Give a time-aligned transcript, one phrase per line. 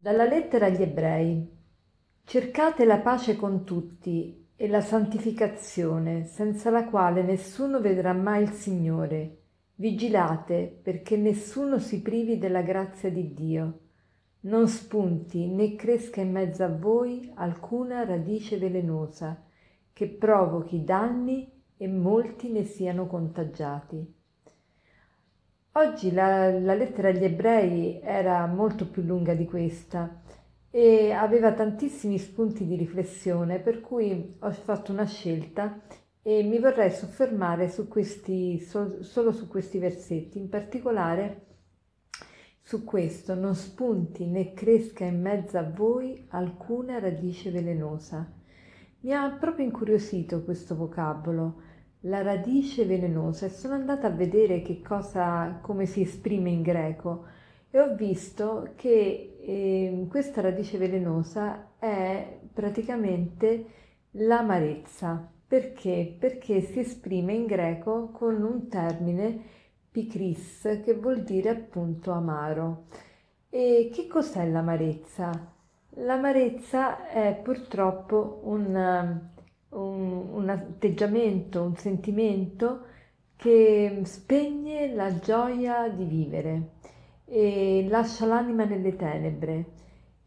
[0.00, 1.44] Dalla lettera agli ebrei.
[2.22, 8.50] Cercate la pace con tutti e la santificazione, senza la quale nessuno vedrà mai il
[8.52, 9.38] Signore.
[9.74, 13.78] Vigilate perché nessuno si privi della grazia di Dio.
[14.42, 19.42] Non spunti né cresca in mezzo a voi alcuna radice velenosa
[19.92, 24.14] che provochi danni e molti ne siano contagiati.
[25.78, 30.22] Oggi la, la, lettera agli ebrei era molto più lunga di questa
[30.72, 35.80] e aveva tantissimi spunti di riflessione, per cui ho fatto una scelta
[36.20, 41.46] e mi vorrei soffermare su questi, so, solo su questi versetti, in particolare
[42.58, 48.28] su questo non spunti né cresca in mezzo a voi alcuna radice velenosa.
[49.02, 51.67] Mi ha proprio incuriosito questo vocabolo
[52.02, 57.24] la radice velenosa e sono andata a vedere che cosa, come si esprime in greco
[57.70, 63.66] e ho visto che eh, questa radice velenosa è praticamente
[64.12, 65.32] l'amarezza.
[65.46, 66.14] Perché?
[66.18, 69.40] Perché si esprime in greco con un termine
[69.90, 72.84] picris che vuol dire appunto amaro.
[73.50, 75.30] E che cos'è l'amarezza?
[76.00, 79.36] L'amarezza è purtroppo un
[79.70, 82.86] un, un atteggiamento, un sentimento
[83.36, 86.70] che spegne la gioia di vivere
[87.24, 89.64] e lascia l'anima nelle tenebre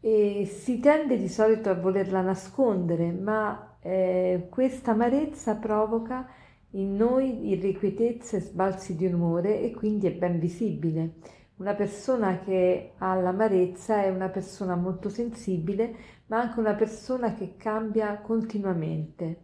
[0.00, 6.28] e si tende di solito a volerla nascondere, ma eh, questa amarezza provoca
[6.70, 11.14] in noi irrequietezze e sbalzi di umore e quindi è ben visibile.
[11.62, 15.94] Una persona che ha l'amarezza è una persona molto sensibile,
[16.26, 19.42] ma anche una persona che cambia continuamente.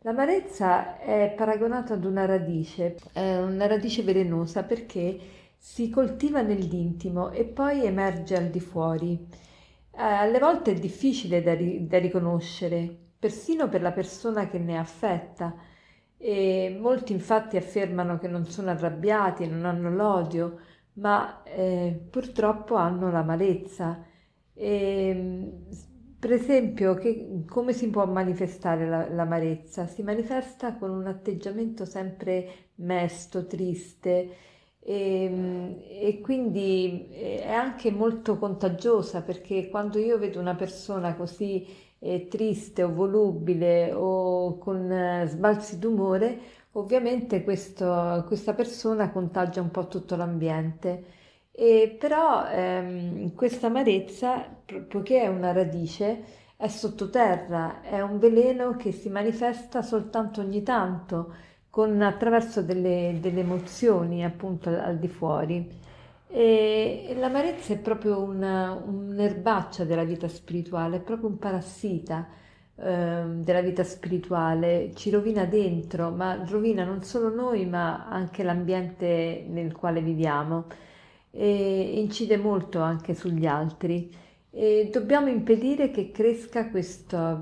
[0.00, 5.18] L'amarezza è paragonata ad una radice, è una radice velenosa perché
[5.56, 9.26] si coltiva nell'intimo e poi emerge al di fuori.
[9.90, 14.74] Eh, alle volte è difficile da, ri- da riconoscere, persino per la persona che ne
[14.74, 15.54] è affetta.
[16.18, 20.58] E molti infatti affermano che non sono arrabbiati, non hanno l'odio,
[20.94, 24.04] ma eh, purtroppo hanno l'amarezza.
[24.54, 25.52] E,
[26.18, 29.86] per esempio, che, come si può manifestare la, l'amarezza?
[29.86, 34.30] Si manifesta con un atteggiamento sempre mesto, triste
[34.80, 41.66] e, e quindi eh, è anche molto contagiosa perché quando io vedo una persona così
[41.98, 46.38] eh, triste o volubile o con eh, sbalzi d'umore,
[46.76, 51.04] Ovviamente questo, questa persona contagia un po' tutto l'ambiente,
[51.52, 54.44] e però ehm, questa amarezza,
[54.88, 56.24] poiché è una radice,
[56.56, 61.32] è sottoterra, è un veleno che si manifesta soltanto ogni tanto,
[61.70, 65.68] con, attraverso delle, delle, emozioni appunto al, al di fuori.
[66.26, 72.26] E, l'amarezza è proprio una, un'erbaccia della vita spirituale, è proprio un parassita
[72.76, 79.72] della vita spirituale, ci rovina dentro, ma rovina non solo noi, ma anche l'ambiente nel
[79.72, 80.66] quale viviamo
[81.30, 84.10] e incide molto anche sugli altri.
[84.50, 87.40] E dobbiamo impedire che cresca questa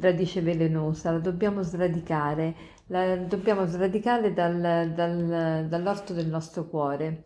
[0.00, 2.54] radice velenosa, la dobbiamo sradicare,
[2.86, 7.24] la dobbiamo sradicare dal, dal, dall'orto del nostro cuore.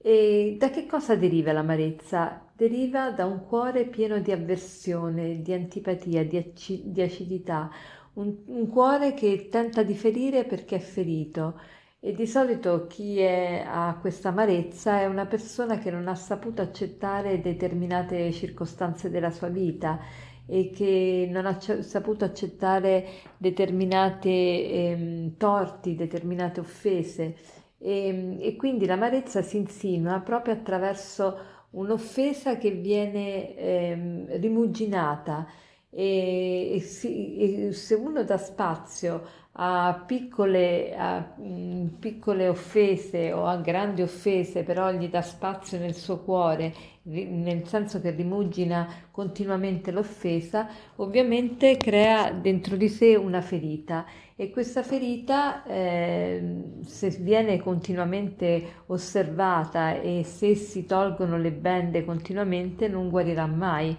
[0.00, 2.46] E da che cosa deriva l'amarezza?
[2.54, 7.70] Deriva da un cuore pieno di avversione, di antipatia, di, ac- di acidità,
[8.14, 11.60] un, un, cuore che tenta di ferire perché è ferito.
[12.00, 16.62] E di solito chi è, ha questa amarezza è una persona che non ha saputo
[16.62, 19.98] accettare determinate circostanze della sua vita
[20.46, 23.04] e che non ha saputo accettare
[23.36, 27.34] determinati ehm, torti, determinate offese
[27.78, 31.38] e, e quindi l'amarezza si insinua proprio attraverso
[31.70, 35.46] un'offesa che viene ehm, rimuginata.
[35.90, 43.32] E, e, si, e, se uno dà spazio a piccole, a, mh, mm, piccole offese
[43.32, 46.74] o a grandi offese, però gli dà spazio nel suo cuore,
[47.04, 54.04] nel senso che rimugina continuamente l'offesa, ovviamente crea dentro di sé una ferita
[54.40, 62.86] e questa ferita, eh, se viene continuamente osservata e se si tolgono le bende continuamente,
[62.86, 63.96] non guarirà mai.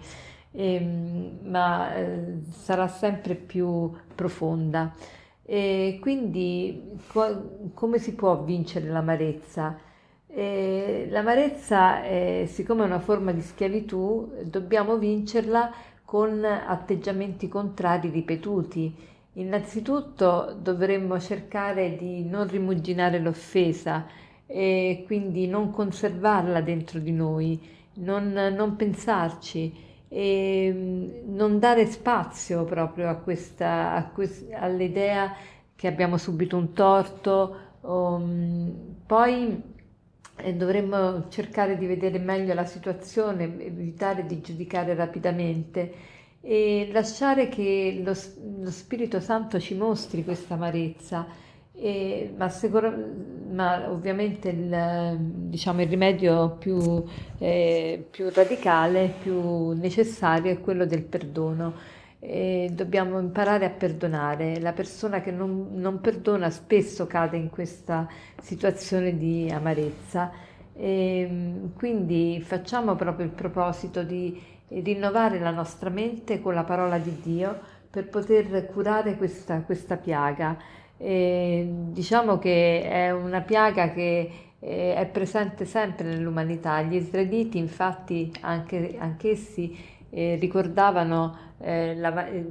[0.52, 4.94] Ehm, ma eh, sarà sempre più profonda.
[5.44, 9.78] E quindi co- come si può vincere l'amarezza?
[10.26, 15.70] E l'amarezza, è, siccome è una forma di schiavitù, dobbiamo vincerla
[16.04, 19.08] con atteggiamenti contrari ripetuti.
[19.34, 24.06] Innanzitutto dovremmo cercare di non rimuginare l'offesa
[24.46, 27.60] e quindi non conservarla dentro di noi,
[27.94, 35.32] non, non pensarci e mm, non dare spazio proprio a questa, a quest- all'idea
[35.76, 37.68] che abbiamo subito un torto.
[37.82, 39.62] Um, poi
[40.36, 48.00] eh, dovremmo cercare di vedere meglio la situazione, evitare di giudicare rapidamente e lasciare che
[48.02, 48.14] lo,
[48.62, 51.26] lo Spirito Santo ci mostri questa amarezza.
[51.72, 52.94] E, ma, sicura,
[53.50, 57.02] ma, ovviamente il, diciamo, il rimedio più,
[57.38, 61.98] eh, più, radicale, più necessario è quello del perdono.
[62.22, 64.60] E dobbiamo imparare a perdonare.
[64.60, 68.06] La persona che non, non perdona spesso cade in questa
[68.40, 70.30] situazione di amarezza.
[70.74, 77.20] E, quindi facciamo proprio il proposito di rinnovare la nostra mente con la parola di
[77.20, 77.58] Dio
[77.90, 80.56] per poter curare questa, questa piaga.
[80.96, 84.30] E diciamo che è una piaga che
[84.60, 86.82] eh, è presente sempre nell'umanità.
[86.82, 89.76] Gli israeliti infatti anche, anch'essi
[90.10, 92.44] eh, ricordavano eh, la, eh,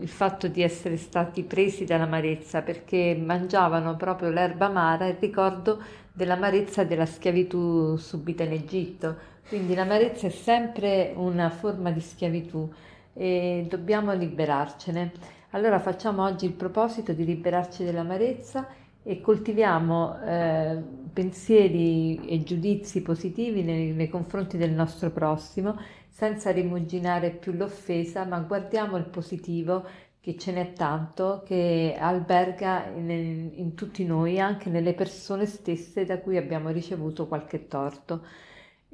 [0.00, 5.82] il fatto di essere stati presi dall'amarezza perché mangiavano proprio l'erba amara, il ricordo
[6.12, 9.32] dell'amarezza della schiavitù subita in Egitto.
[9.46, 12.72] Quindi l'amarezza è sempre una forma di schiavitù
[13.12, 15.12] e dobbiamo liberarcene.
[15.50, 18.66] Allora facciamo oggi il proposito di liberarci dell'amarezza
[19.02, 20.82] e coltiviamo eh,
[21.12, 28.38] pensieri e giudizi positivi nei, nei, confronti del nostro prossimo, senza rimuginare più l'offesa, ma
[28.40, 29.84] guardiamo il positivo
[30.20, 33.10] che ce n'è tanto, che alberga in,
[33.56, 38.22] in tutti noi, anche nelle persone stesse da cui abbiamo ricevuto qualche torto.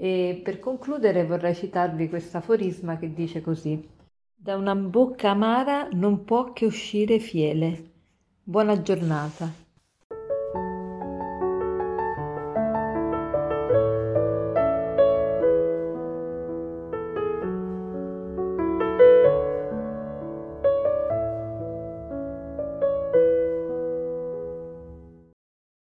[0.01, 3.89] E per concludere vorrei citarvi questo aforisma che dice così:
[4.35, 7.91] Da una bocca amara non può che uscire fiele.
[8.43, 9.53] Buona giornata.